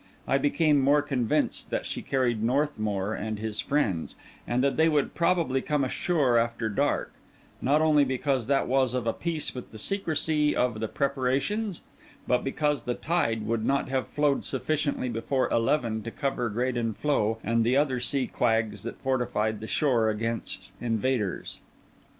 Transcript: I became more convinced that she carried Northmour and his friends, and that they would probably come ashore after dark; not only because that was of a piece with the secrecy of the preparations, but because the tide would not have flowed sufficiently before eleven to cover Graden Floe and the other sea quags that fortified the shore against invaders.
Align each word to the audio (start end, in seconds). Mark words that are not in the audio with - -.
I 0.27 0.39
became 0.39 0.81
more 0.81 1.03
convinced 1.03 1.69
that 1.69 1.85
she 1.85 2.01
carried 2.01 2.41
Northmour 2.41 3.13
and 3.13 3.37
his 3.37 3.59
friends, 3.59 4.15
and 4.47 4.63
that 4.63 4.75
they 4.75 4.89
would 4.89 5.13
probably 5.13 5.61
come 5.61 5.83
ashore 5.83 6.39
after 6.39 6.69
dark; 6.69 7.13
not 7.61 7.81
only 7.83 8.03
because 8.03 8.47
that 8.47 8.67
was 8.67 8.95
of 8.95 9.05
a 9.05 9.13
piece 9.13 9.53
with 9.53 9.69
the 9.69 9.77
secrecy 9.77 10.55
of 10.55 10.79
the 10.79 10.87
preparations, 10.87 11.83
but 12.27 12.43
because 12.43 12.81
the 12.85 12.95
tide 12.95 13.43
would 13.45 13.63
not 13.63 13.89
have 13.89 14.07
flowed 14.07 14.43
sufficiently 14.43 15.07
before 15.07 15.47
eleven 15.51 16.01
to 16.01 16.09
cover 16.09 16.49
Graden 16.49 16.95
Floe 16.95 17.37
and 17.43 17.63
the 17.63 17.77
other 17.77 17.99
sea 17.99 18.25
quags 18.27 18.81
that 18.81 18.97
fortified 19.01 19.59
the 19.59 19.67
shore 19.67 20.09
against 20.09 20.71
invaders. 20.81 21.59